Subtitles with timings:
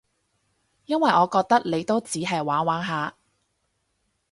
[0.87, 3.15] 因為我覺得你都只係玩玩下